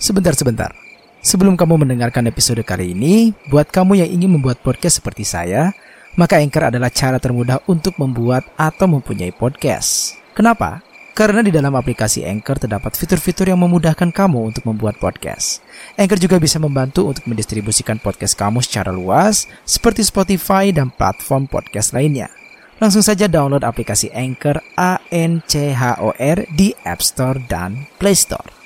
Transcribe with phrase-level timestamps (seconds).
[0.00, 0.72] Sebentar-sebentar.
[1.20, 5.76] Sebelum kamu mendengarkan episode kali ini, buat kamu yang ingin membuat podcast seperti saya,
[6.16, 10.16] maka Anchor adalah cara termudah untuk membuat atau mempunyai podcast.
[10.32, 10.80] Kenapa?
[11.12, 15.60] Karena di dalam aplikasi Anchor terdapat fitur-fitur yang memudahkan kamu untuk membuat podcast.
[16.00, 21.92] Anchor juga bisa membantu untuk mendistribusikan podcast kamu secara luas, seperti Spotify dan platform podcast
[21.92, 22.32] lainnya.
[22.80, 27.84] Langsung saja download aplikasi Anchor A N C H O R di App Store dan
[28.00, 28.59] Play Store.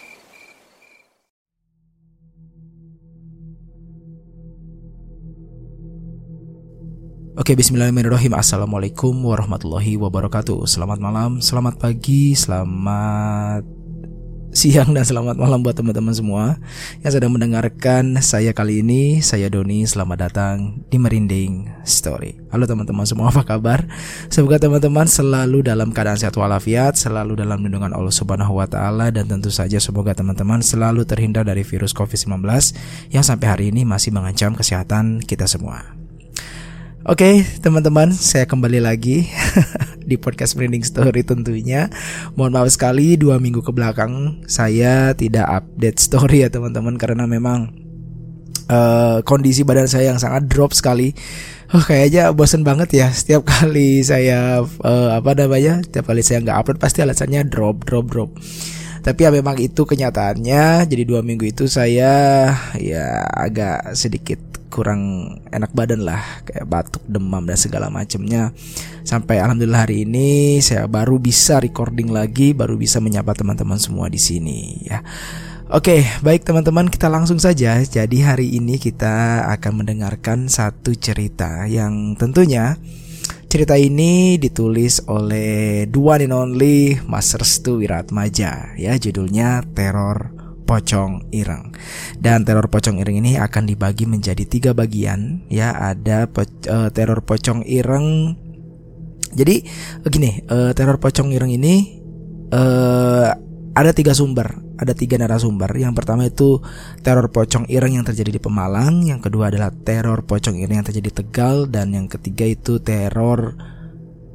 [7.35, 8.31] Oke, bismillahirrahmanirrahim.
[8.31, 10.71] Assalamualaikum warahmatullahi wabarakatuh.
[10.71, 13.67] Selamat malam, selamat pagi, selamat
[14.55, 16.63] siang dan selamat malam buat teman-teman semua
[17.03, 19.19] yang sedang mendengarkan saya kali ini.
[19.19, 22.39] Saya Doni, selamat datang di Merinding Story.
[22.55, 23.83] Halo teman-teman semua, apa kabar?
[24.31, 29.27] Semoga teman-teman selalu dalam keadaan sehat walafiat, selalu dalam lindungan Allah Subhanahu wa taala dan
[29.27, 32.47] tentu saja semoga teman-teman selalu terhindar dari virus COVID-19
[33.11, 36.04] yang sampai hari ini masih mengancam kesehatan kita semua.
[37.05, 39.29] Oke, teman-teman, saya kembali lagi
[40.09, 41.93] di podcast Branding Story tentunya.
[42.33, 47.77] Mohon maaf sekali dua minggu ke belakang saya tidak update story ya teman-teman karena memang
[48.73, 51.13] uh, kondisi badan saya yang sangat drop sekali.
[51.77, 56.57] Oh, kayaknya bosen banget ya setiap kali saya uh, apa namanya, setiap kali saya nggak
[56.57, 58.33] upload pasti alasannya drop, drop, drop.
[59.05, 60.89] Tapi ya memang itu kenyataannya.
[60.89, 62.49] Jadi dua minggu itu saya
[62.81, 68.51] ya agak sedikit kurang enak badan lah kayak batuk demam dan segala macamnya
[69.07, 74.19] sampai alhamdulillah hari ini saya baru bisa recording lagi baru bisa menyapa teman-teman semua di
[74.19, 75.07] sini ya.
[75.73, 77.81] Oke, baik teman-teman, kita langsung saja.
[77.81, 82.77] Jadi hari ini kita akan mendengarkan satu cerita yang tentunya
[83.49, 91.71] cerita ini ditulis oleh dua and only Mas Restu Wiratmaja ya, judulnya Teror pocong ireng.
[92.19, 95.77] Dan teror pocong ireng ini akan dibagi menjadi tiga bagian ya.
[95.77, 98.37] Ada po uh, teror pocong ireng.
[99.35, 99.67] Jadi
[100.03, 102.01] begini, uh, teror pocong ireng ini
[102.55, 103.35] uh,
[103.75, 104.47] ada tiga sumber,
[104.79, 105.75] ada tiga narasumber.
[105.75, 106.63] Yang pertama itu
[107.03, 111.11] teror pocong ireng yang terjadi di Pemalang, yang kedua adalah teror pocong ireng yang terjadi
[111.11, 113.59] di Tegal, dan yang ketiga itu teror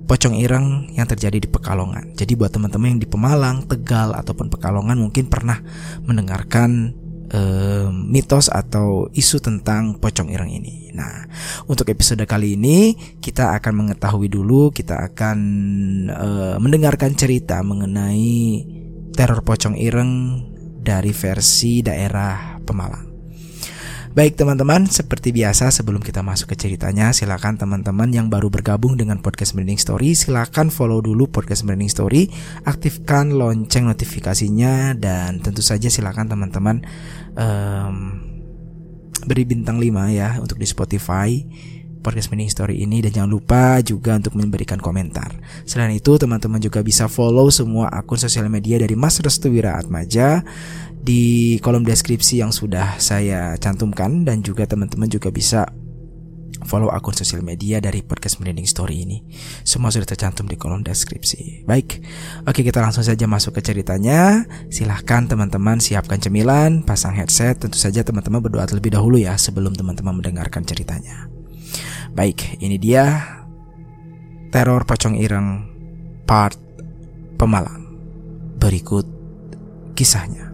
[0.10, 2.18] pocong ireng yang terjadi di Pekalongan.
[2.18, 5.62] Jadi buat teman-teman yang di Pemalang, Tegal ataupun Pekalongan mungkin pernah
[6.02, 6.98] mendengarkan
[7.30, 10.90] uh, mitos atau isu tentang pocong ireng ini.
[10.98, 11.30] Nah,
[11.70, 15.38] untuk episode kali ini kita akan mengetahui dulu, kita akan
[16.10, 18.66] uh, mendengarkan cerita mengenai
[19.14, 20.42] teror pocong ireng
[20.82, 23.09] dari versi daerah Pemalang.
[24.20, 29.24] Baik teman-teman, seperti biasa sebelum kita masuk ke ceritanya, silakan teman-teman yang baru bergabung dengan
[29.24, 32.28] podcast Branding Story, silakan follow dulu podcast Branding Story,
[32.68, 36.84] aktifkan lonceng notifikasinya dan tentu saja silakan teman-teman
[37.40, 37.96] um,
[39.24, 41.40] beri bintang 5 ya untuk di Spotify
[42.00, 45.36] podcast Branding Story ini dan jangan lupa juga untuk memberikan komentar.
[45.68, 50.42] Selain itu, teman-teman juga bisa follow semua akun sosial media dari Mas Restu Wira Atmaja
[51.00, 55.68] di kolom deskripsi yang sudah saya cantumkan dan juga teman-teman juga bisa
[56.68, 59.24] follow akun sosial media dari podcast Merinding Story ini.
[59.64, 61.64] Semua sudah tercantum di kolom deskripsi.
[61.64, 62.04] Baik,
[62.44, 64.44] oke kita langsung saja masuk ke ceritanya.
[64.68, 67.64] Silahkan teman-teman siapkan cemilan, pasang headset.
[67.64, 71.39] Tentu saja teman-teman berdoa terlebih dahulu ya sebelum teman-teman mendengarkan ceritanya.
[72.14, 73.06] Baik, ini dia
[74.50, 75.66] teror pocong ireng
[76.26, 76.58] part
[77.40, 77.88] Pemalang.
[78.60, 79.08] Berikut
[79.96, 80.50] kisahnya.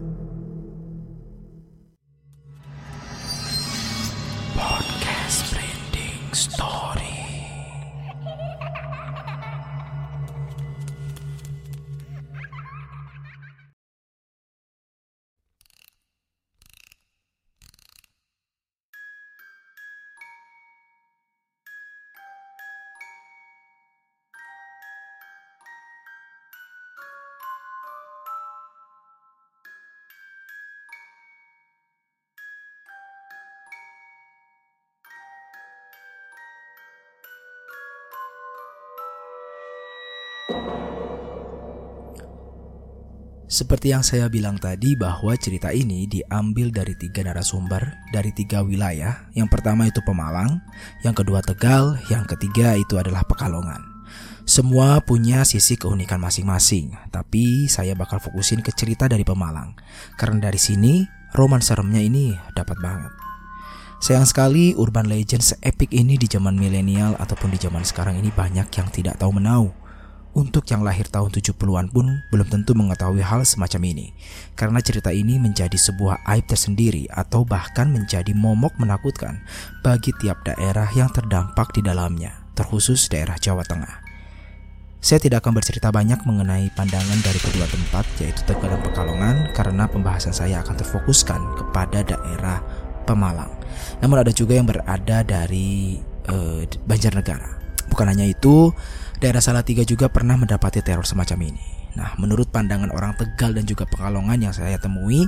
[43.56, 49.32] Seperti yang saya bilang tadi bahwa cerita ini diambil dari tiga narasumber dari tiga wilayah.
[49.38, 50.60] Yang pertama itu Pemalang,
[51.06, 53.80] yang kedua Tegal, yang ketiga itu adalah Pekalongan.
[54.44, 59.78] Semua punya sisi keunikan masing-masing, tapi saya bakal fokusin ke cerita dari Pemalang.
[60.18, 63.14] Karena dari sini, roman seremnya ini dapat banget.
[64.02, 68.68] Sayang sekali urban legend se-epic ini di zaman milenial ataupun di zaman sekarang ini banyak
[68.68, 69.85] yang tidak tahu menau
[70.36, 74.12] untuk yang lahir tahun 70-an pun belum tentu mengetahui hal semacam ini
[74.52, 79.40] Karena cerita ini menjadi sebuah aib tersendiri atau bahkan menjadi momok menakutkan
[79.80, 84.04] bagi tiap daerah yang terdampak di dalamnya Terkhusus daerah Jawa Tengah
[85.06, 89.86] saya tidak akan bercerita banyak mengenai pandangan dari kedua tempat yaitu Tegal dan Pekalongan karena
[89.86, 92.58] pembahasan saya akan terfokuskan kepada daerah
[93.06, 93.54] Pemalang.
[94.02, 97.54] Namun ada juga yang berada dari uh, Banjarnegara.
[97.86, 98.74] Bukan hanya itu,
[99.18, 101.64] daerah Salatiga juga pernah mendapati teror semacam ini.
[101.96, 105.24] Nah, menurut pandangan orang Tegal dan juga Pekalongan yang saya temui,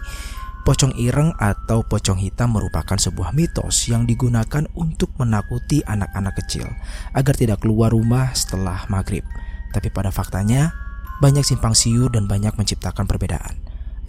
[0.68, 6.68] pocong ireng atau pocong hitam merupakan sebuah mitos yang digunakan untuk menakuti anak-anak kecil
[7.16, 9.24] agar tidak keluar rumah setelah maghrib.
[9.72, 10.76] Tapi pada faktanya,
[11.24, 13.56] banyak simpang siur dan banyak menciptakan perbedaan.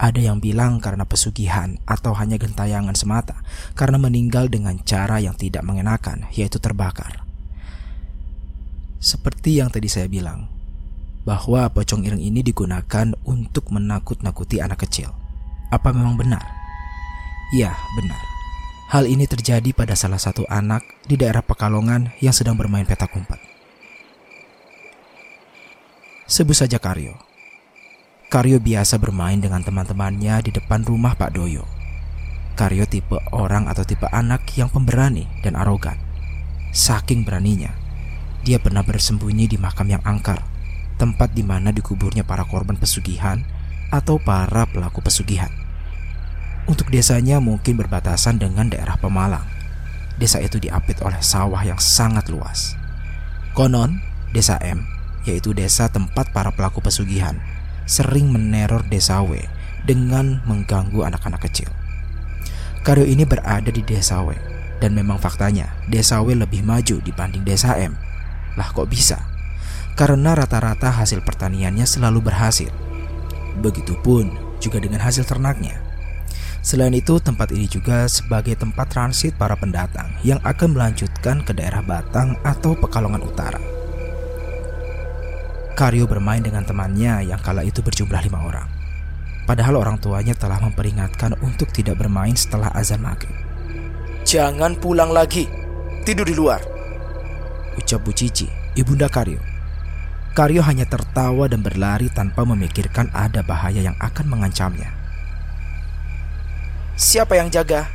[0.00, 3.40] Ada yang bilang karena pesugihan atau hanya gentayangan semata
[3.76, 7.29] karena meninggal dengan cara yang tidak mengenakan, yaitu terbakar.
[9.00, 10.44] Seperti yang tadi saya bilang,
[11.24, 15.08] bahwa pocong ireng ini digunakan untuk menakut-nakuti anak kecil.
[15.72, 16.44] Apa memang benar?
[17.56, 18.20] Ya, benar.
[18.92, 23.38] Hal ini terjadi pada salah satu anak di daerah Pekalongan yang sedang bermain petak umpet.
[26.28, 27.16] Sebut saja Karyo.
[28.30, 31.66] Karyo biasa bermain dengan teman-temannya di depan rumah Pak Doyo.
[32.54, 35.98] Karyo tipe orang atau tipe anak yang pemberani dan arogan.
[36.70, 37.74] Saking beraninya,
[38.46, 40.40] dia pernah bersembunyi di makam yang angker,
[40.96, 43.44] tempat di mana dikuburnya para korban pesugihan
[43.90, 45.50] atau para pelaku pesugihan.
[46.68, 49.44] Untuk desanya mungkin berbatasan dengan daerah Pemalang.
[50.20, 52.76] Desa itu diapit oleh sawah yang sangat luas.
[53.56, 54.04] Konon,
[54.36, 57.36] desa M yaitu desa tempat para pelaku pesugihan,
[57.84, 59.36] sering meneror desa W
[59.84, 61.68] dengan mengganggu anak-anak kecil.
[62.80, 64.32] Karyo ini berada di desa W,
[64.80, 67.96] dan memang faktanya desa W lebih maju dibanding desa M.
[68.54, 69.20] Lah kok bisa?
[69.94, 72.72] Karena rata-rata hasil pertaniannya selalu berhasil.
[73.60, 74.32] Begitupun
[74.62, 75.76] juga dengan hasil ternaknya.
[76.60, 81.80] Selain itu, tempat ini juga sebagai tempat transit para pendatang yang akan melanjutkan ke daerah
[81.80, 83.60] Batang atau Pekalongan Utara.
[85.72, 88.68] Karyo bermain dengan temannya yang kala itu berjumlah lima orang.
[89.48, 93.32] Padahal orang tuanya telah memperingatkan untuk tidak bermain setelah azan maghrib.
[94.28, 95.48] Jangan pulang lagi,
[96.04, 96.60] tidur di luar.
[97.80, 98.44] Ucap Bu Cici,
[98.76, 99.40] ibunda Karyo.
[100.36, 104.92] Karyo hanya tertawa dan berlari tanpa memikirkan ada bahaya yang akan mengancamnya.
[107.00, 107.88] Siapa yang jaga?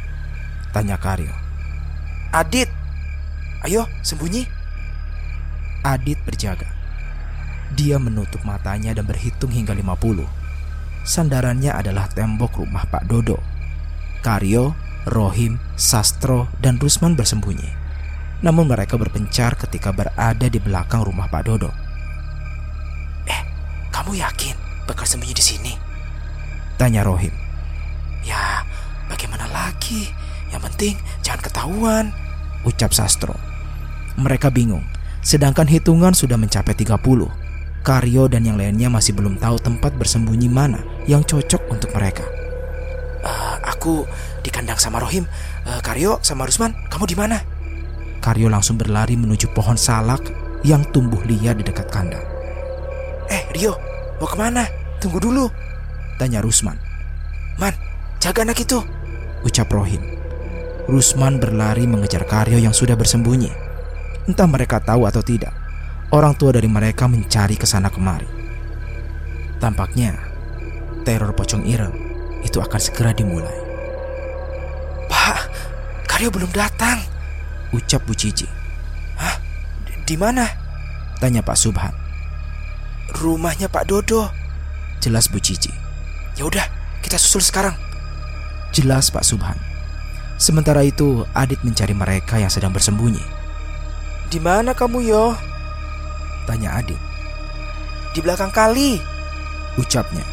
[0.73, 1.29] Tanya Karyo.
[2.33, 2.65] Adit,
[3.61, 4.49] ayo sembunyi.
[5.85, 6.65] Adit berjaga.
[7.77, 10.25] Dia menutup matanya dan berhitung hingga 50.
[11.05, 13.37] Sandarannya adalah tembok rumah Pak Dodo.
[14.25, 14.73] Karyo,
[15.05, 17.84] Rohim, Sastro, dan Rusman bersembunyi.
[18.43, 21.71] Namun mereka berpencar ketika berada di belakang rumah Pak Dodo.
[23.29, 23.41] Eh,
[23.93, 25.73] kamu yakin bakal sembunyi di sini?
[26.75, 27.31] Tanya Rohim.
[28.25, 28.65] Ya,
[29.07, 30.11] bagaimana lagi?
[30.51, 32.05] Yang penting jangan ketahuan.
[32.67, 33.37] Ucap Sastro.
[34.19, 34.83] Mereka bingung,
[35.23, 37.45] sedangkan hitungan sudah mencapai 30.
[37.85, 42.25] Karyo dan yang lainnya masih belum tahu tempat bersembunyi mana yang cocok untuk mereka.
[43.21, 44.09] Uh, aku
[44.41, 45.29] di kandang sama Rohim.
[45.69, 47.37] Uh, Karyo sama Rusman, kamu di mana?
[48.25, 50.33] Karyo langsung berlari menuju pohon salak
[50.65, 52.25] yang tumbuh liar di dekat kandang.
[53.29, 53.77] Eh, Rio,
[54.17, 54.65] mau ke mana?
[54.97, 55.45] Tunggu dulu.
[56.17, 56.73] Tanya Rusman.
[57.61, 57.77] Man,
[58.17, 58.81] jaga anak itu.
[59.45, 60.01] Ucap Rohim.
[60.89, 63.53] Rusman berlari mengejar Karyo yang sudah bersembunyi.
[64.25, 65.53] Entah mereka tahu atau tidak,
[66.09, 68.25] orang tua dari mereka mencari ke sana kemari.
[69.61, 70.17] Tampaknya
[71.05, 71.93] teror pocong ireng
[72.41, 73.53] itu akan segera dimulai.
[75.13, 75.45] Pak,
[76.09, 77.14] Karyo belum datang.
[77.75, 78.47] Ucap Bu Cici.
[79.19, 79.35] Hah?
[80.07, 80.47] Di mana?
[81.19, 81.91] Tanya Pak Subhan.
[83.19, 84.31] Rumahnya Pak Dodo.
[85.03, 85.75] Jelas Bu Cici.
[86.39, 86.63] Ya udah,
[87.03, 87.75] kita susul sekarang.
[88.71, 89.59] Jelas Pak Subhan.
[90.39, 93.23] Sementara itu, Adit mencari mereka yang sedang bersembunyi.
[94.31, 95.35] Di mana kamu, Yo?
[96.47, 96.99] Tanya Adit.
[98.15, 99.03] Di belakang kali.
[99.75, 100.23] Ucapnya.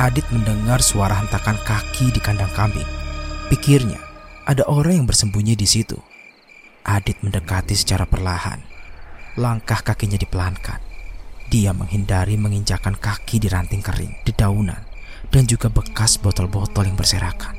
[0.00, 2.88] Adit mendengar suara hentakan kaki di kandang kambing.
[3.52, 4.00] Pikirnya,
[4.48, 5.96] ada orang yang bersembunyi di situ.
[6.86, 8.62] Adit mendekati secara perlahan.
[9.34, 10.78] Langkah kakinya dipelankan.
[11.50, 14.86] Dia menghindari menginjakan kaki di ranting kering, di daunan,
[15.34, 17.58] dan juga bekas botol-botol yang berserakan.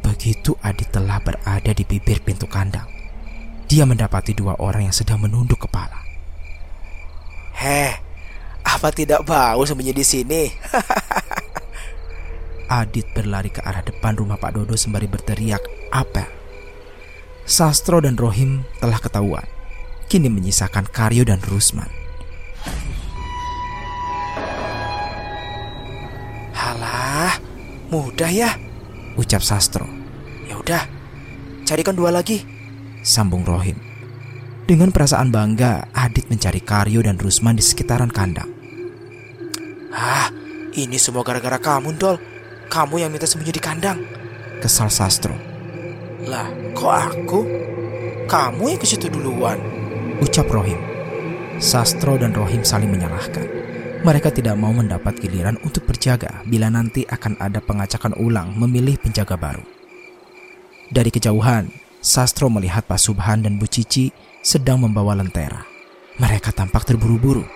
[0.00, 2.88] Begitu Adit telah berada di bibir pintu kandang,
[3.68, 6.00] dia mendapati dua orang yang sedang menunduk kepala.
[7.52, 8.00] Heh,
[8.64, 10.42] apa tidak bau sembunyi di sini?
[12.80, 16.45] Adit berlari ke arah depan rumah Pak Dodo sembari berteriak, "Apa?"
[17.46, 19.46] Sastro dan Rohim telah ketahuan.
[20.10, 21.86] Kini menyisakan Karyo dan Rusman.
[26.50, 27.38] Halah,
[27.86, 28.50] mudah ya,
[29.14, 29.86] ucap Sastro.
[30.50, 30.90] Ya udah,
[31.62, 32.42] carikan dua lagi,
[33.06, 33.78] sambung Rohim.
[34.66, 38.50] Dengan perasaan bangga, Adit mencari Karyo dan Rusman di sekitaran kandang.
[39.94, 40.34] Ah,
[40.74, 42.18] ini semua gara-gara kamu, Dol.
[42.66, 44.02] Kamu yang minta sembunyi di kandang.
[44.58, 45.55] Kesal Sastro.
[46.26, 47.40] Lah, kok aku?
[48.26, 49.62] Kamu yang ke situ duluan.
[50.18, 50.78] Ucap Rohim.
[51.62, 53.46] Sastro dan Rohim saling menyalahkan.
[54.02, 59.38] Mereka tidak mau mendapat giliran untuk berjaga bila nanti akan ada pengacakan ulang memilih penjaga
[59.38, 59.62] baru.
[60.90, 61.70] Dari kejauhan,
[62.02, 64.10] Sastro melihat Pak Subhan dan Bu Cici
[64.42, 65.62] sedang membawa lentera.
[66.18, 67.46] Mereka tampak terburu-buru.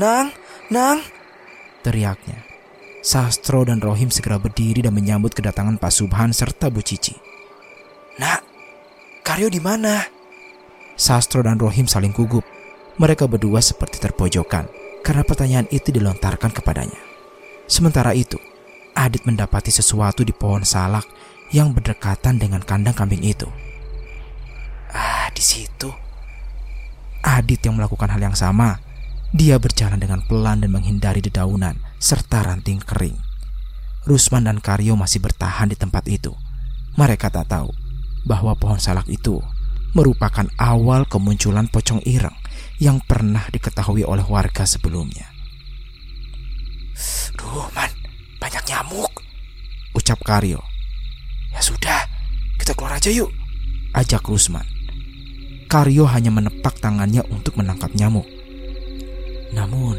[0.00, 0.32] Nang,
[0.72, 1.04] Nang,
[1.84, 2.48] teriaknya.
[3.04, 7.28] Sastro dan Rohim segera berdiri dan menyambut kedatangan Pak Subhan serta Bu Cici.
[8.18, 8.42] Nak,
[9.22, 10.02] Karyo di mana?
[10.98, 12.42] Sastro dan Rohim saling gugup.
[12.98, 14.66] Mereka berdua seperti terpojokan
[15.06, 16.98] karena pertanyaan itu dilontarkan kepadanya.
[17.70, 18.42] Sementara itu,
[18.98, 21.06] Adit mendapati sesuatu di pohon salak
[21.54, 23.46] yang berdekatan dengan kandang kambing itu.
[24.90, 25.86] Ah, di situ.
[27.22, 28.82] Adit yang melakukan hal yang sama.
[29.30, 33.14] Dia berjalan dengan pelan dan menghindari dedaunan serta ranting kering.
[34.02, 36.34] Rusman dan Karyo masih bertahan di tempat itu.
[36.98, 37.70] Mereka tak tahu
[38.28, 39.40] bahwa pohon salak itu
[39.96, 42.36] merupakan awal kemunculan pocong ireng
[42.76, 45.32] yang pernah diketahui oleh warga sebelumnya.
[47.40, 47.90] Duh, man,
[48.36, 49.10] banyak nyamuk.
[49.96, 50.60] Ucap Karyo.
[51.56, 52.04] Ya sudah,
[52.60, 53.32] kita keluar aja yuk.
[53.96, 54.66] Ajak Rusman.
[55.66, 58.28] Karyo hanya menepak tangannya untuk menangkap nyamuk.
[59.56, 59.96] Namun,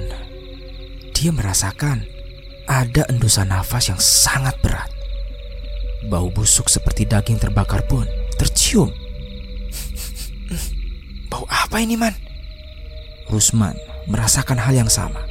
[1.17, 2.05] dia merasakan
[2.69, 4.87] ada endusan nafas yang sangat berat.
[6.07, 8.87] Bau busuk seperti daging terbakar pun tercium.
[11.27, 12.15] Bau apa ini, Man?
[13.27, 13.75] Rusman
[14.07, 15.21] merasakan hal yang sama.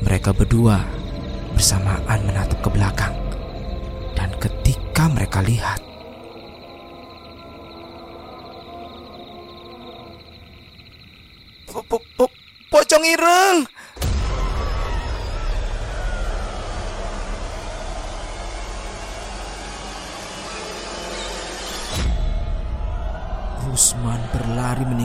[0.00, 0.80] Mereka berdua
[1.52, 3.14] bersamaan menatap ke belakang.
[4.16, 5.78] Dan ketika mereka lihat,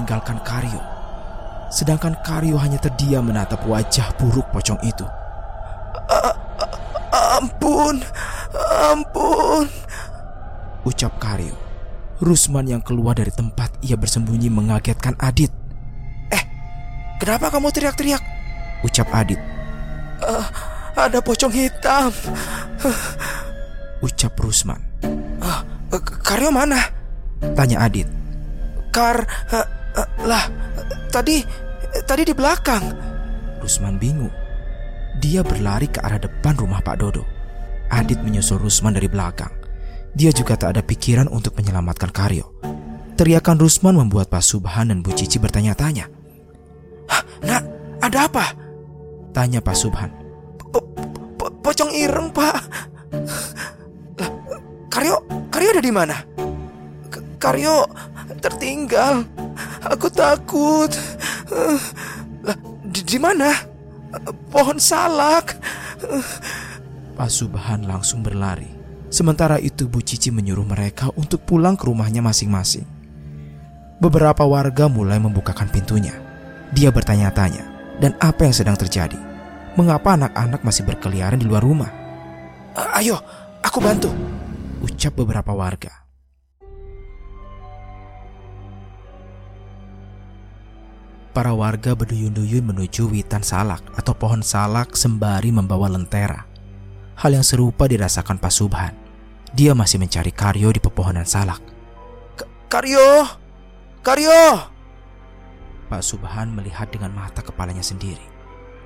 [0.06, 0.78] meninggalkan Karyo.
[1.74, 5.02] Sedangkan Karyo hanya terdiam menatap wajah buruk pocong itu.
[7.42, 8.06] Ampun,
[8.86, 9.66] ampun.
[10.86, 11.58] Ucap Karyo.
[12.22, 15.50] Rusman yang keluar dari tempat ia bersembunyi mengagetkan Adit.
[17.18, 18.22] Kenapa kamu teriak-teriak?
[18.86, 19.42] Ucap Adit.
[20.94, 22.14] Ada pocong hitam.
[24.06, 24.80] Ucap Rusman.
[25.90, 26.78] Eh, Karyo mana?
[27.58, 28.08] Tanya Adit.
[28.96, 29.68] Kar, eh,
[30.26, 30.46] lah,
[31.10, 31.42] tadi,
[32.04, 32.84] tadi di belakang.
[33.64, 34.34] Rusman bingung.
[35.24, 37.24] Dia berlari ke arah depan rumah Pak Dodo.
[37.90, 39.52] Adit menyusul Rusman dari belakang.
[40.16, 42.52] Dia juga tak ada pikiran untuk menyelamatkan Karyo.
[43.16, 46.12] Teriakan Rusman membuat Pak Subhan dan Bu Cici bertanya-tanya.
[47.44, 47.64] Nak,
[48.04, 48.46] ada apa?
[49.32, 50.12] Tanya Pak Subhan.
[50.72, 50.88] Po-
[51.40, 52.60] po- pocong ireng, Pak.
[54.20, 54.32] Lah,
[54.92, 55.16] Karyo,
[55.52, 56.16] Karyo ada di mana?
[57.40, 57.86] Karyo
[58.46, 59.26] tertinggal.
[59.90, 60.94] Aku takut.
[61.50, 61.82] Eh,
[62.46, 63.50] Lah, di, di mana?
[64.14, 65.58] Eh, Pohon salak.
[67.18, 68.70] Pak Subhan langsung berlari.
[69.10, 72.86] Sementara itu Bu Cici menyuruh mereka untuk pulang ke rumahnya masing-masing.
[73.98, 76.12] Beberapa warga mulai membukakan pintunya.
[76.76, 79.16] Dia bertanya-tanya, dan apa yang sedang terjadi?
[79.80, 81.88] Mengapa anak-anak masih berkeliaran di luar rumah?
[82.76, 83.18] Eh, Ayo,
[83.64, 84.12] aku bantu.
[84.84, 86.05] Ucap beberapa warga.
[91.36, 96.48] Para warga berduyun-duyun menuju witan salak atau pohon salak sembari membawa lentera.
[97.20, 98.96] Hal yang serupa dirasakan Pak Subhan.
[99.52, 101.60] Dia masih mencari Karyo di pepohonan salak.
[102.72, 103.28] Karyo,
[104.00, 104.72] Karyo.
[105.92, 108.24] Pak Subhan melihat dengan mata kepalanya sendiri.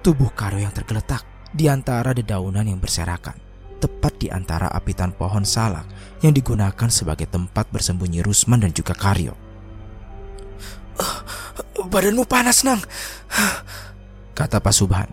[0.01, 1.21] Tubuh Karyo yang tergeletak
[1.53, 3.37] di antara dedaunan yang berserakan.
[3.77, 5.85] Tepat di antara apitan pohon salak
[6.25, 9.48] yang digunakan sebagai tempat bersembunyi Rusman dan juga Karyo.
[11.88, 12.83] Badanmu panas, Nang.
[14.39, 15.09] kata Pak Subhan.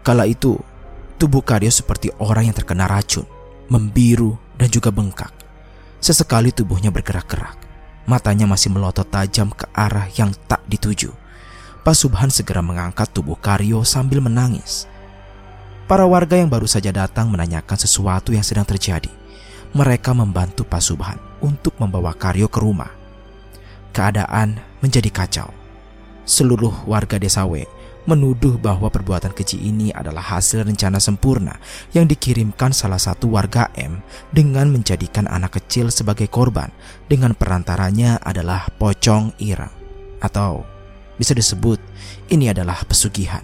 [0.00, 0.56] Kala itu,
[1.20, 3.28] tubuh Karyo seperti orang yang terkena racun,
[3.68, 5.32] membiru dan juga bengkak.
[6.00, 7.68] Sesekali tubuhnya bergerak-gerak.
[8.08, 11.12] Matanya masih melotot tajam ke arah yang tak dituju.
[11.84, 14.88] Pak Subhan segera mengangkat tubuh Karyo sambil menangis.
[15.84, 19.12] Para warga yang baru saja datang menanyakan sesuatu yang sedang terjadi.
[19.76, 22.90] Mereka membantu Pak Subhan untuk membawa Karyo ke rumah.
[23.92, 25.59] Keadaan menjadi kacau
[26.30, 27.66] seluruh warga desa W
[28.06, 31.58] menuduh bahwa perbuatan keji ini adalah hasil rencana sempurna
[31.90, 33.98] yang dikirimkan salah satu warga M
[34.30, 36.70] dengan menjadikan anak kecil sebagai korban
[37.10, 39.74] dengan perantaranya adalah pocong irang
[40.22, 40.62] atau
[41.18, 41.82] bisa disebut
[42.30, 43.42] ini adalah pesugihan.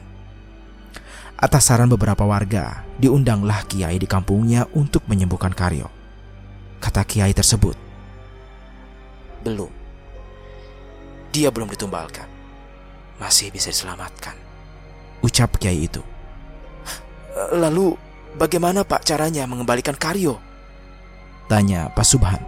[1.37, 5.93] Atas saran beberapa warga, diundanglah kiai di kampungnya untuk menyembuhkan Karyo.
[6.81, 7.77] Kata kiai tersebut,
[9.45, 9.69] Belum.
[11.31, 12.36] Dia belum ditumbalkan.
[13.17, 14.37] Masih bisa diselamatkan.
[15.25, 16.05] Ucap kiai itu.
[17.53, 17.97] Lalu
[18.37, 20.41] bagaimana pak caranya mengembalikan Karyo?
[21.47, 22.43] Tanya Pak Subhan.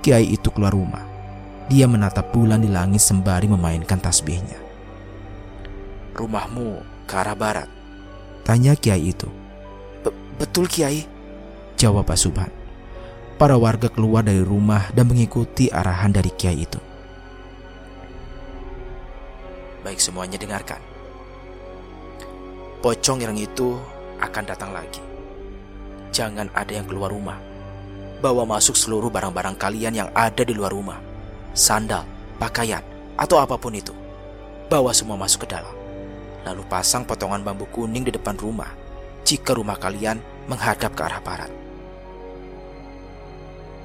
[0.00, 1.02] Kiai itu keluar rumah.
[1.66, 4.58] Dia menatap bulan di langit sembari memainkan tasbihnya.
[6.14, 7.68] Rumahmu ke arah barat.
[8.46, 9.28] Tanya kiai itu.
[10.40, 11.04] Betul kiai.
[11.76, 12.52] Jawab Pak Subhan.
[13.36, 16.89] Para warga keluar dari rumah dan mengikuti arahan dari kiai itu.
[19.80, 20.80] Baik semuanya dengarkan.
[22.80, 23.76] Pocong yang itu
[24.20, 25.00] akan datang lagi.
[26.12, 27.36] Jangan ada yang keluar rumah.
[28.20, 31.00] Bawa masuk seluruh barang-barang kalian yang ada di luar rumah.
[31.56, 32.04] Sandal,
[32.36, 32.84] pakaian,
[33.16, 33.92] atau apa pun itu.
[34.68, 35.72] Bawa semua masuk ke dalam.
[36.44, 38.72] Lalu pasang potongan bambu kuning di depan rumah
[39.24, 41.52] jika rumah kalian menghadap ke arah barat.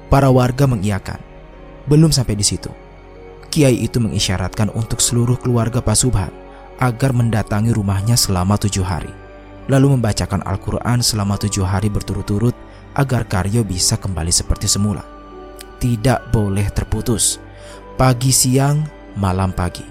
[0.08, 1.20] Para warga mengiyakan.
[1.86, 2.70] Belum sampai di situ.
[3.48, 6.32] Kiai itu mengisyaratkan untuk seluruh keluarga Pak Subhan
[6.76, 9.12] agar mendatangi rumahnya selama tujuh hari.
[9.66, 12.54] Lalu membacakan Al-Quran selama tujuh hari berturut-turut
[12.94, 15.02] agar Karyo bisa kembali seperti semula.
[15.82, 17.42] Tidak boleh terputus.
[17.98, 18.86] Pagi siang,
[19.18, 19.84] malam pagi.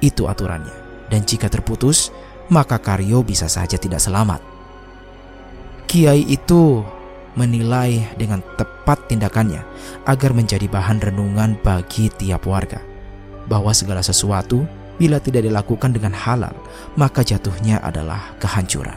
[0.00, 1.06] Itu aturannya.
[1.10, 2.08] Dan jika terputus,
[2.48, 4.40] maka Karyo bisa saja tidak selamat.
[5.84, 6.82] Kiai itu
[7.34, 9.62] menilai dengan tepat tindakannya
[10.06, 12.82] agar menjadi bahan renungan bagi tiap warga
[13.50, 14.64] bahwa segala sesuatu
[14.94, 16.54] bila tidak dilakukan dengan halal
[16.94, 18.96] maka jatuhnya adalah kehancuran.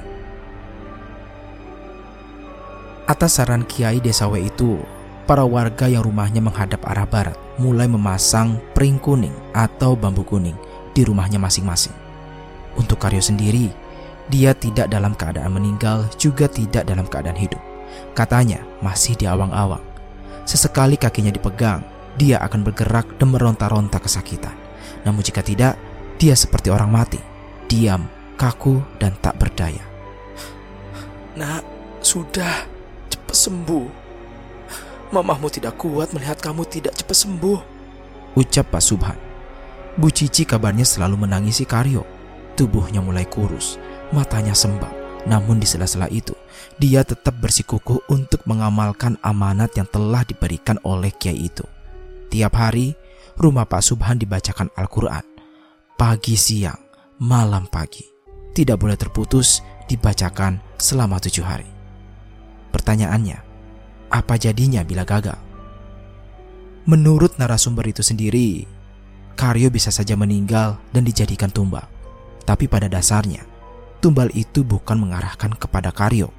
[3.08, 4.84] Atas saran Kiai Desa W itu,
[5.24, 10.60] para warga yang rumahnya menghadap arah barat mulai memasang pring kuning atau bambu kuning
[10.92, 11.96] di rumahnya masing-masing.
[12.76, 13.72] Untuk Karyo sendiri,
[14.28, 17.77] dia tidak dalam keadaan meninggal juga tidak dalam keadaan hidup.
[18.14, 19.84] Katanya masih di awang-awang.
[20.48, 21.84] Sesekali kakinya dipegang,
[22.18, 24.56] dia akan bergerak dan meronta-ronta kesakitan.
[25.04, 25.76] Namun jika tidak,
[26.18, 27.22] dia seperti orang mati,
[27.70, 29.84] diam, kaku, dan tak berdaya.
[31.38, 31.62] Nak,
[32.02, 32.66] sudah,
[33.12, 33.88] cepat sembuh.
[35.14, 37.60] Mamahmu tidak kuat melihat kamu tidak cepat sembuh.
[38.34, 39.20] Ucap Pak Subhan.
[39.98, 42.06] Bu Cici kabarnya selalu menangisi Karyo.
[42.58, 43.78] Tubuhnya mulai kurus,
[44.10, 44.90] matanya sembab,
[45.28, 46.32] namun di sela-sela itu,
[46.80, 51.68] dia tetap bersikukuh untuk mengamalkan amanat yang telah diberikan oleh kiai itu.
[52.32, 52.96] Tiap hari,
[53.36, 55.24] rumah Pak Subhan dibacakan Al-Quran.
[56.00, 56.80] Pagi siang,
[57.20, 58.08] malam pagi.
[58.56, 59.60] Tidak boleh terputus
[59.92, 61.68] dibacakan selama tujuh hari.
[62.72, 63.38] Pertanyaannya,
[64.08, 65.40] apa jadinya bila gagal?
[66.88, 68.64] Menurut narasumber itu sendiri,
[69.38, 71.84] Karyo bisa saja meninggal dan dijadikan tumbal.
[72.48, 73.44] Tapi pada dasarnya,
[74.00, 76.34] tumbal itu bukan mengarahkan kepada Karyo.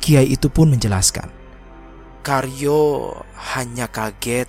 [0.00, 1.28] Kiai itu pun menjelaskan,
[2.20, 3.12] Karyo
[3.56, 4.48] hanya kaget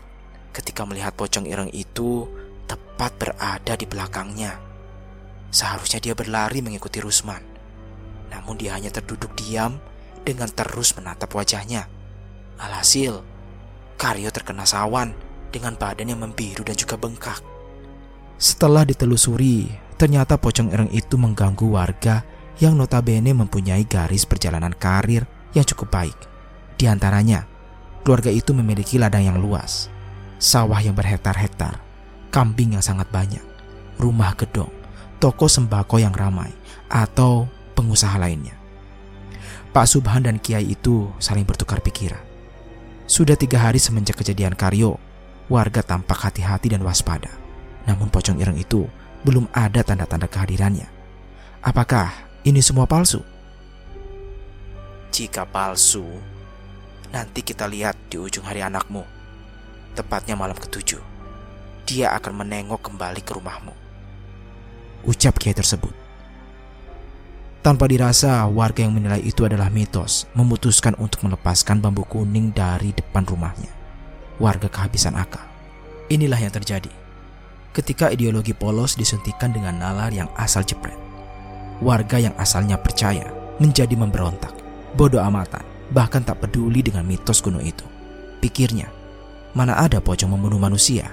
[0.51, 2.27] ketika melihat pocong ireng itu
[2.67, 4.59] tepat berada di belakangnya.
[5.51, 7.43] Seharusnya dia berlari mengikuti Rusman.
[8.31, 9.79] Namun dia hanya terduduk diam
[10.23, 11.87] dengan terus menatap wajahnya.
[12.59, 13.23] Alhasil,
[13.99, 15.11] Karyo terkena sawan
[15.51, 17.43] dengan badan yang membiru dan juga bengkak.
[18.39, 19.67] Setelah ditelusuri,
[20.01, 22.25] ternyata pocong ireng itu mengganggu warga
[22.57, 26.17] yang notabene mempunyai garis perjalanan karir yang cukup baik.
[26.73, 27.45] Di antaranya,
[28.01, 29.93] keluarga itu memiliki ladang yang luas,
[30.41, 31.77] sawah yang berhektar-hektar,
[32.33, 33.45] kambing yang sangat banyak,
[34.01, 34.73] rumah gedong,
[35.21, 36.49] toko sembako yang ramai,
[36.89, 37.45] atau
[37.77, 38.57] pengusaha lainnya.
[39.69, 42.25] Pak Subhan dan Kiai itu saling bertukar pikiran.
[43.05, 44.97] Sudah tiga hari semenjak kejadian Karyo,
[45.45, 47.29] warga tampak hati-hati dan waspada.
[47.85, 48.89] Namun pocong ireng itu
[49.21, 50.89] belum ada tanda-tanda kehadirannya.
[51.61, 52.09] Apakah
[52.41, 53.21] ini semua palsu?
[55.13, 56.05] Jika palsu,
[57.13, 59.05] nanti kita lihat di ujung hari anakmu.
[59.93, 61.03] Tepatnya malam ketujuh.
[61.85, 63.75] Dia akan menengok kembali ke rumahmu.
[65.05, 65.91] Ucap kiai tersebut.
[67.61, 73.21] Tanpa dirasa, warga yang menilai itu adalah mitos memutuskan untuk melepaskan bambu kuning dari depan
[73.21, 73.69] rumahnya.
[74.41, 75.45] Warga kehabisan akal.
[76.09, 77.00] Inilah yang terjadi
[77.71, 80.95] ketika ideologi polos disuntikan dengan nalar yang asal jepret.
[81.81, 84.53] Warga yang asalnya percaya menjadi memberontak,
[84.93, 87.87] bodoh amatan, bahkan tak peduli dengan mitos kuno itu.
[88.43, 88.91] Pikirnya,
[89.57, 91.09] mana ada pocong membunuh manusia?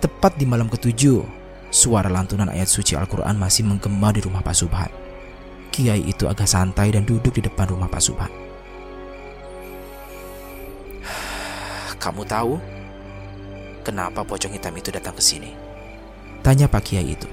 [0.00, 1.24] Tepat di malam ketujuh,
[1.72, 4.92] suara lantunan ayat suci Al-Quran masih menggema di rumah Pak Subhan.
[5.74, 8.45] Kiai itu agak santai dan duduk di depan rumah Pak Subhan.
[12.06, 12.54] Kamu tahu
[13.82, 15.50] kenapa pocong hitam itu datang ke sini?
[16.38, 17.26] Tanya Pak Kiai itu.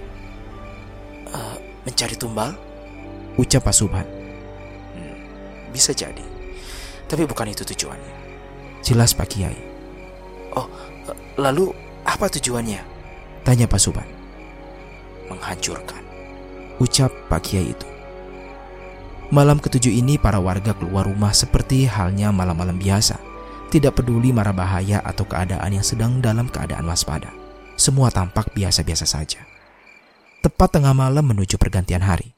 [1.30, 2.58] Uh, mencari tumbal?
[3.38, 4.02] Ucap Pak Subhan.
[4.98, 5.18] Hmm,
[5.70, 6.26] bisa jadi.
[7.06, 8.14] Tapi bukan itu tujuannya.
[8.82, 9.54] Jelas Pak Kiai.
[10.58, 10.66] Oh,
[11.38, 11.70] lalu
[12.02, 12.82] apa tujuannya?
[13.46, 14.10] Tanya Pak Subhan.
[15.30, 16.02] Menghancurkan.
[16.82, 17.86] Ucap Pak Kiai itu.
[19.30, 23.33] Malam ketujuh ini para warga keluar rumah seperti halnya malam-malam biasa.
[23.74, 27.34] Tidak peduli marah bahaya atau keadaan yang sedang dalam keadaan waspada.
[27.74, 29.42] Semua tampak biasa-biasa saja.
[30.46, 32.38] Tepat tengah malam menuju pergantian hari.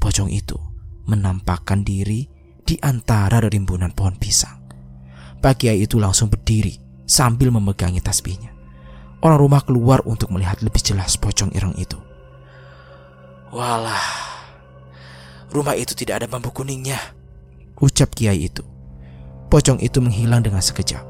[0.00, 0.56] Pocong itu
[1.04, 2.24] menampakkan diri
[2.64, 4.64] di antara rimbunan pohon pisang.
[5.44, 8.56] Pak Kiai itu langsung berdiri sambil memegangi tasbihnya.
[9.20, 12.00] Orang rumah keluar untuk melihat lebih jelas pocong ireng itu.
[13.52, 14.00] Walah,
[15.52, 16.96] rumah itu tidak ada bambu kuningnya.
[17.76, 18.73] Ucap Kiai itu.
[19.54, 21.06] Pocong itu menghilang dengan sekejap.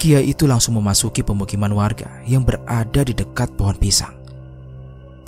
[0.00, 4.16] Kiai itu langsung memasuki pemukiman warga yang berada di dekat pohon pisang.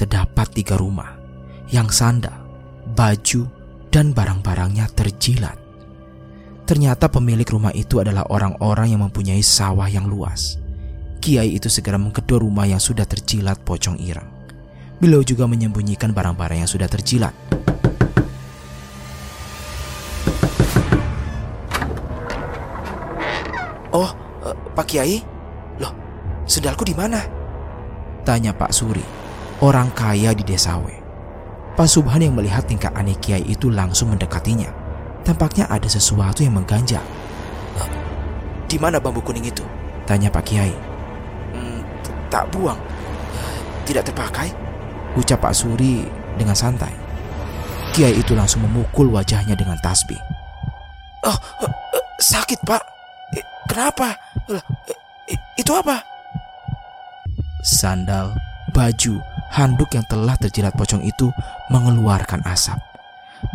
[0.01, 1.12] Terdapat tiga rumah
[1.68, 2.33] yang sandal,
[2.97, 3.45] baju,
[3.92, 5.61] dan barang-barangnya terjilat.
[6.64, 10.57] Ternyata pemilik rumah itu adalah orang-orang yang mempunyai sawah yang luas.
[11.21, 14.33] Kiai itu segera menggedor rumah yang sudah terjilat pocong irang.
[15.05, 17.37] Beliau juga menyembunyikan barang-barang yang sudah terjilat.
[23.92, 24.11] Oh,
[24.44, 25.20] uh, Pak Kiai?
[25.78, 25.92] Loh,
[26.48, 27.20] sendalku di mana?
[28.24, 29.05] Tanya Pak Suri,
[29.61, 30.88] orang kaya di desa W.
[31.72, 34.68] Pak Subhan yang melihat tingkah aneh Kiai itu langsung mendekatinya.
[35.22, 37.05] Tampaknya ada sesuatu yang mengganjal.
[37.76, 37.90] Uh,
[38.66, 39.64] di mana bambu kuning itu?
[40.09, 40.92] Tanya Pak Kiai
[42.33, 42.81] tak buang,
[43.85, 44.48] tidak terpakai?
[45.20, 46.09] Ucap Pak Suri
[46.40, 46.96] dengan santai.
[47.92, 50.16] Kiai itu langsung memukul wajahnya dengan tasbih.
[51.28, 51.37] Oh,
[52.16, 52.81] sakit pak.
[53.68, 54.12] Kenapa?
[55.57, 56.05] Itu apa?
[57.64, 58.37] Sandal,
[58.75, 59.23] baju,
[59.55, 61.33] handuk yang telah terjilat pocong itu
[61.73, 62.77] mengeluarkan asap.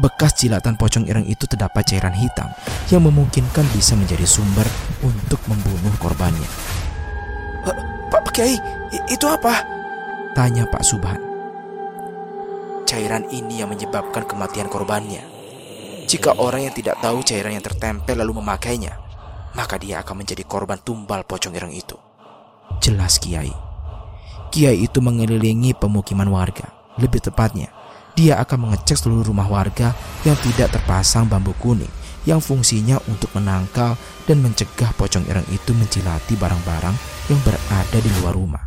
[0.02, 2.52] Bekas jilatan pocong ireng itu terdapat cairan hitam
[2.92, 4.68] yang memungkinkan bisa menjadi sumber
[5.00, 6.50] untuk membunuh korbannya.
[7.63, 7.78] Pak,
[8.12, 8.60] Pak Kiai,
[9.08, 9.63] itu apa?
[10.36, 11.22] Tanya Pak Subhan.
[12.84, 15.24] Cairan ini yang menyebabkan kematian korbannya.
[16.08, 19.07] Jika orang yang tidak tahu cairan yang tertempel lalu memakainya,
[19.58, 21.98] maka dia akan menjadi korban tumbal pocong ireng itu.
[22.78, 23.50] Jelas Kiai.
[24.54, 26.70] Kiai itu mengelilingi pemukiman warga.
[27.02, 27.74] Lebih tepatnya,
[28.13, 31.89] dia akan mengecek seluruh rumah warga yang tidak terpasang bambu kuning
[32.26, 36.96] yang fungsinya untuk menangkal dan mencegah pocong ireng itu menjilati barang-barang
[37.30, 38.63] yang berada di luar rumah.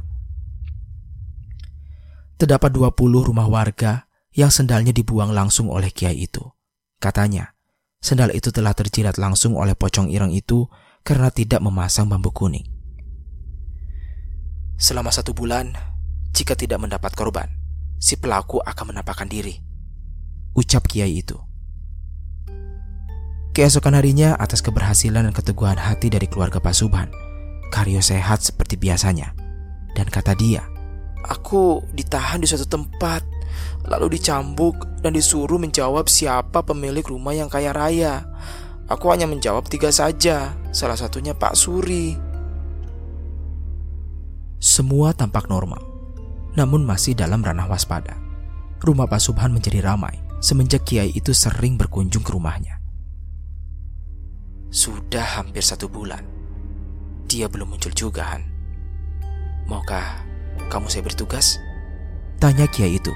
[2.40, 2.96] Terdapat 20
[3.28, 6.40] rumah warga yang sendalnya dibuang langsung oleh kiai itu.
[6.96, 7.52] Katanya,
[8.00, 10.66] sendal itu telah terjilat langsung oleh pocong ireng itu
[11.04, 12.64] karena tidak memasang bambu kuning.
[14.80, 15.76] Selama satu bulan,
[16.32, 17.52] jika tidak mendapat korban,
[18.00, 19.60] si pelaku akan menampakkan diri.
[20.56, 21.36] Ucap kiai itu.
[23.52, 27.12] Keesokan harinya, atas keberhasilan dan keteguhan hati dari keluarga Pak Subhan,
[27.68, 29.36] Karyo sehat seperti biasanya.
[29.92, 30.64] Dan kata dia,
[31.28, 33.20] Aku ditahan di suatu tempat,
[33.88, 38.26] lalu dicambuk dan disuruh menjawab siapa pemilik rumah yang kaya raya.
[38.90, 42.18] Aku hanya menjawab tiga saja, salah satunya Pak Suri.
[44.60, 45.80] Semua tampak normal,
[46.58, 48.18] namun masih dalam ranah waspada.
[48.82, 52.80] Rumah Pak Subhan menjadi ramai semenjak Kiai itu sering berkunjung ke rumahnya.
[54.72, 56.24] Sudah hampir satu bulan.
[57.30, 58.42] Dia belum muncul juga, Han.
[59.70, 60.26] Maukah
[60.66, 61.62] kamu saya bertugas?
[62.42, 63.12] Tanya Kiai itu.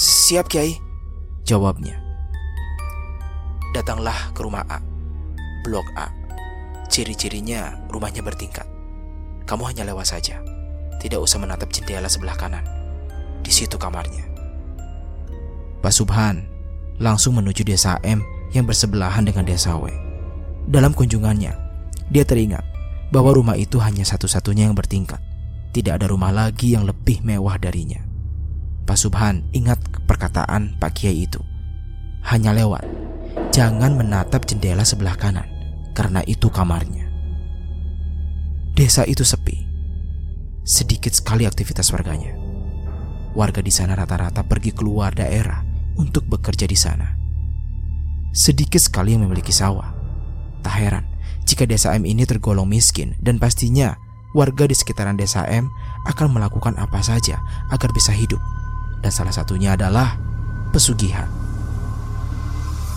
[0.00, 0.80] Siap, Kiai.
[1.44, 2.00] Jawabnya.
[3.76, 4.80] Datanglah ke rumah A.
[5.62, 6.08] Blok A.
[6.90, 8.66] Ciri-cirinya rumahnya bertingkat.
[9.46, 10.42] Kamu hanya lewat saja.
[10.98, 12.64] Tidak usah menatap jendela sebelah kanan.
[13.44, 14.26] Di situ kamarnya.
[15.80, 16.44] Pak Subhan
[17.00, 18.20] langsung menuju desa M
[18.52, 19.88] yang bersebelahan dengan desa W.
[20.68, 21.52] Dalam kunjungannya,
[22.10, 22.66] dia teringat
[23.14, 25.22] bahwa rumah itu hanya satu-satunya yang bertingkat.
[25.70, 28.09] Tidak ada rumah lagi yang lebih mewah darinya.
[28.90, 29.78] Pak Subhan ingat
[30.10, 31.38] perkataan Pak Kiai itu.
[32.26, 32.82] Hanya lewat.
[33.54, 35.46] Jangan menatap jendela sebelah kanan,
[35.94, 37.06] karena itu kamarnya.
[38.74, 39.62] Desa itu sepi.
[40.66, 42.34] Sedikit sekali aktivitas warganya.
[43.38, 45.62] Warga di sana rata-rata pergi keluar daerah
[45.94, 47.14] untuk bekerja di sana.
[48.34, 49.94] Sedikit sekali yang memiliki sawah
[50.66, 51.06] Tak heran
[51.46, 53.94] jika desa M ini tergolong miskin dan pastinya
[54.34, 55.70] warga di sekitaran desa M
[56.10, 57.38] akan melakukan apa saja
[57.70, 58.42] agar bisa hidup.
[59.00, 60.16] Dan salah satunya adalah
[60.70, 61.26] pesugihan.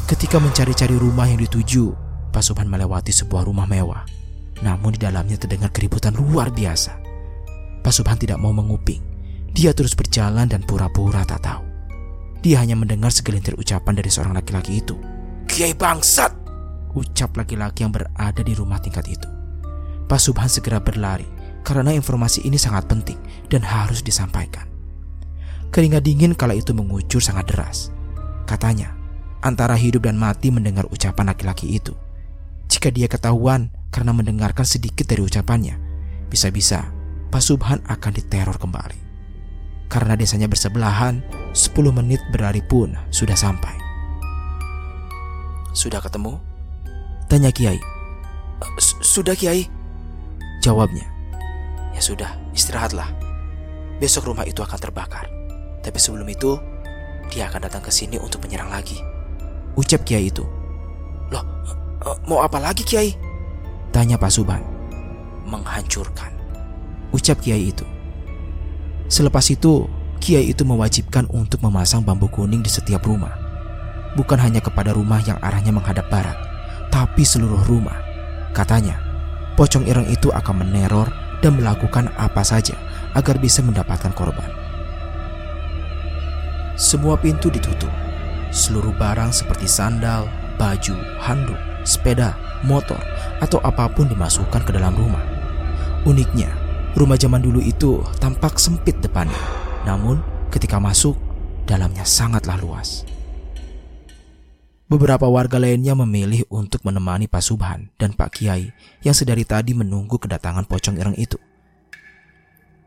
[0.04, 1.96] Ketika mencari-cari rumah yang dituju,
[2.30, 4.04] Pak Subhan melewati sebuah rumah mewah.
[4.60, 7.00] Namun di dalamnya terdengar keributan luar biasa.
[7.80, 9.00] Pak Subhan tidak mau menguping.
[9.54, 11.64] Dia terus berjalan dan pura-pura tak tahu.
[12.44, 15.00] Dia hanya mendengar segelintir ucapan dari seorang laki-laki itu.
[15.48, 16.36] Kiai bangsat!
[16.94, 19.30] Ucap laki-laki yang berada di rumah tingkat itu.
[20.10, 21.26] Pak Subhan segera berlari
[21.64, 24.73] karena informasi ini sangat penting dan harus disampaikan.
[25.74, 27.90] Keringat dingin kala itu mengucur sangat deras.
[28.46, 28.94] Katanya,
[29.42, 31.98] antara hidup dan mati mendengar ucapan laki-laki itu.
[32.70, 35.74] Jika dia ketahuan karena mendengarkan sedikit dari ucapannya,
[36.30, 36.94] bisa-bisa
[37.34, 39.02] Pak Subhan akan diteror kembali.
[39.90, 41.26] Karena desanya bersebelahan,
[41.58, 43.74] 10 menit berlari pun sudah sampai.
[45.74, 46.38] Sudah ketemu?
[47.26, 47.82] Tanya Kiai.
[49.02, 49.66] Sudah Kiai.
[50.62, 51.10] Jawabnya.
[51.98, 53.10] Ya sudah, istirahatlah.
[53.98, 55.43] Besok rumah itu akan terbakar.
[55.84, 56.56] Tapi sebelum itu,
[57.28, 58.96] dia akan datang ke sini untuk menyerang lagi.
[59.76, 60.48] Ucap Kiai itu.
[61.28, 61.44] Loh,
[62.24, 63.12] mau apa lagi Kiai?
[63.92, 64.64] Tanya Pak Subhan.
[65.44, 66.32] Menghancurkan.
[67.12, 67.84] Ucap Kiai itu.
[69.12, 69.86] Selepas itu,
[70.24, 73.36] Kiai itu mewajibkan untuk memasang bambu kuning di setiap rumah.
[74.16, 76.38] Bukan hanya kepada rumah yang arahnya menghadap barat,
[76.88, 78.00] tapi seluruh rumah.
[78.56, 78.96] Katanya,
[79.60, 81.12] pocong ireng itu akan meneror
[81.44, 82.78] dan melakukan apa saja
[83.18, 84.63] agar bisa mendapatkan korban.
[86.74, 87.92] Semua pintu ditutup.
[88.50, 90.26] Seluruh barang seperti sandal,
[90.58, 92.34] baju, handuk, sepeda,
[92.66, 92.98] motor,
[93.38, 95.22] atau apa pun dimasukkan ke dalam rumah.
[96.10, 96.50] Uniknya,
[96.98, 99.38] rumah zaman dulu itu tampak sempit depannya.
[99.86, 100.18] Namun,
[100.50, 101.14] ketika masuk,
[101.70, 103.06] dalamnya sangatlah luas.
[104.90, 108.74] Beberapa warga lainnya memilih untuk menemani Pak Subhan dan Pak Kiai
[109.06, 111.38] yang sedari tadi menunggu kedatangan pocong ireng itu.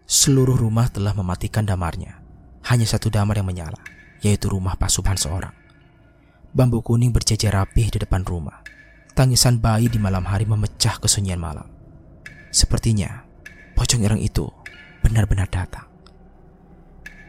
[0.07, 2.26] Seluruh rumah telah mematikan damarnya.
[2.67, 3.79] Hanya satu damar yang menyala,
[4.21, 5.55] yaitu rumah Pak Subhan seorang.
[6.51, 8.65] Bambu kuning berjejer rapih di depan rumah.
[9.17, 11.65] Tangisan bayi di malam hari memecah kesunyian malam.
[12.51, 13.25] Sepertinya
[13.79, 14.45] pocong ireng itu
[15.01, 15.89] benar-benar datang.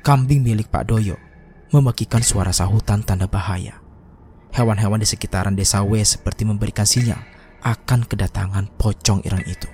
[0.04, 1.16] Kambing milik Pak Doyo
[1.72, 3.88] memekikan suara sahutan tanda bahaya
[4.58, 7.20] Hewan-hewan di sekitaran desa W seperti memberikan sinyal
[7.62, 9.70] akan kedatangan pocong ireng itu.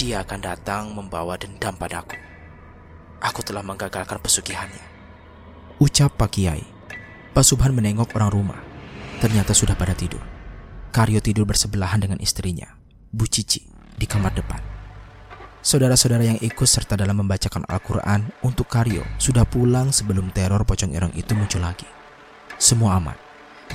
[0.00, 2.29] Dia akan datang membawa dendam padaku.
[3.20, 4.80] Aku telah menggagalkan pesugihannya.
[5.76, 6.64] Ucap Pak Kiai.
[7.36, 8.60] Pak Subhan menengok orang rumah.
[9.20, 10.24] Ternyata sudah pada tidur.
[10.90, 12.66] Karyo tidur bersebelahan dengan istrinya,
[13.14, 13.62] Bu Cici,
[13.94, 14.58] di kamar depan.
[15.60, 21.12] Saudara-saudara yang ikut serta dalam membacakan Al-Quran untuk Karyo sudah pulang sebelum teror pocong ireng
[21.12, 21.84] itu muncul lagi.
[22.56, 23.14] Semua aman.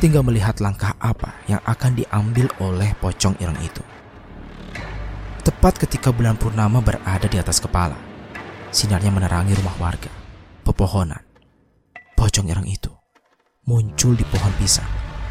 [0.01, 3.86] Tinggal melihat langkah apa yang akan diambil oleh pocong ireng itu.
[5.45, 7.95] Tepat ketika bulan purnama berada di atas kepala,
[8.76, 10.12] sinarnya menerangi rumah warga,
[10.68, 11.24] pepohonan.
[12.20, 12.92] Pocong ireng itu
[13.64, 14.88] muncul di pohon pisang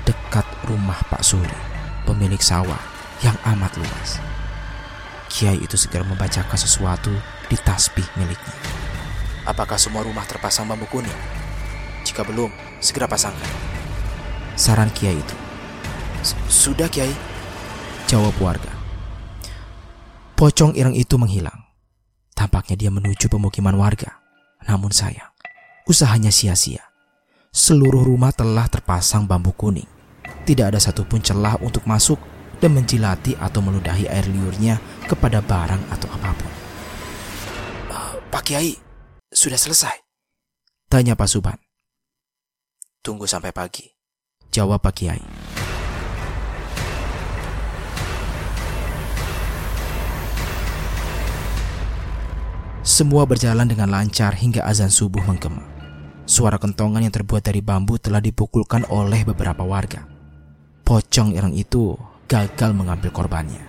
[0.09, 1.61] dekat rumah Pak Suri,
[2.09, 2.81] pemilik sawah
[3.21, 4.17] yang amat luas.
[5.29, 7.13] Kiai itu segera membacakan sesuatu
[7.53, 8.55] di tasbih miliknya.
[9.45, 11.13] Apakah semua rumah terpasang bambu kuning?
[12.05, 12.49] Jika belum,
[12.81, 13.53] segera pasangkan.
[14.57, 15.37] Saran Kiai itu.
[16.49, 17.13] Sudah Kiai.
[18.09, 18.73] Jawab warga.
[20.37, 21.64] Pocong ireng itu menghilang.
[22.35, 24.19] Tampaknya dia menuju pemukiman warga.
[24.67, 25.31] Namun sayang,
[25.87, 26.83] usahanya sia-sia.
[27.55, 29.87] Seluruh rumah telah terpasang bambu kuning.
[30.43, 32.19] Tidak ada satupun celah untuk masuk
[32.59, 36.53] dan menjilati atau meludahi air liurnya kepada barang atau apa pun.
[37.95, 38.75] Uh, Pak Kiai,
[39.31, 39.95] sudah selesai?
[40.91, 41.59] Tanya Pak Subhan.
[43.05, 43.87] Tunggu sampai pagi.
[44.51, 45.44] Jawab Pak Kiai.
[52.85, 55.65] Semua berjalan dengan lancar hingga azan subuh menggema.
[56.29, 60.05] Suara kentongan yang terbuat dari bambu telah dipukulkan oleh beberapa warga.
[60.85, 61.97] Pocong ireng itu
[62.29, 63.65] gagal mengambil korbannya.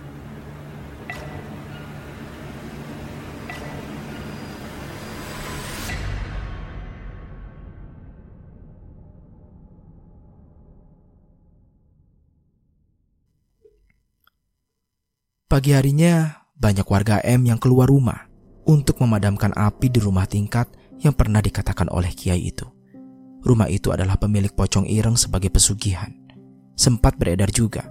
[15.48, 18.35] Pagi harinya, banyak warga M yang keluar rumah
[18.66, 20.66] untuk memadamkan api di rumah tingkat
[21.00, 22.66] yang pernah dikatakan oleh Kiai itu.
[23.46, 26.10] Rumah itu adalah pemilik pocong ireng sebagai pesugihan.
[26.74, 27.86] Sempat beredar juga,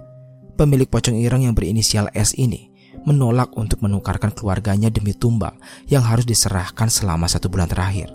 [0.54, 2.70] pemilik pocong ireng yang berinisial S ini
[3.08, 5.56] menolak untuk menukarkan keluarganya demi tumbal
[5.88, 8.12] yang harus diserahkan selama satu bulan terakhir.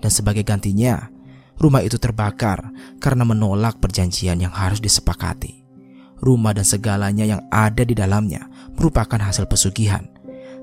[0.00, 1.08] Dan sebagai gantinya,
[1.56, 5.60] rumah itu terbakar karena menolak perjanjian yang harus disepakati
[6.20, 8.46] rumah dan segalanya yang ada di dalamnya
[8.76, 10.06] merupakan hasil pesugihan.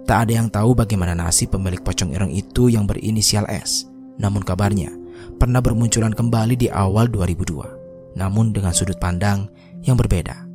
[0.07, 3.91] Tak ada yang tahu bagaimana nasib pemilik pocong ireng itu yang berinisial S.
[4.15, 4.95] Namun kabarnya
[5.35, 9.51] pernah bermunculan kembali di awal 2002, namun dengan sudut pandang
[9.83, 10.47] yang berbeda.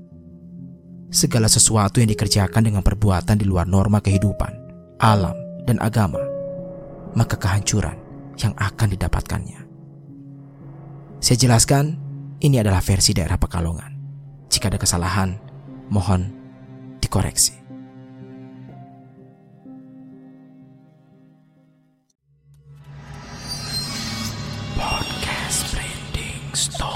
[1.13, 4.53] Segala sesuatu yang dikerjakan dengan perbuatan di luar norma kehidupan,
[4.97, 5.37] alam,
[5.69, 6.25] dan agama,
[7.13, 8.01] maka kehancuran
[8.41, 9.61] yang akan didapatkannya.
[11.21, 12.01] Saya jelaskan,
[12.41, 13.93] ini adalah versi daerah Pekalongan.
[14.49, 15.37] Jika ada kesalahan,
[15.93, 16.33] mohon
[16.99, 17.62] dikoreksi.
[26.55, 26.92] Story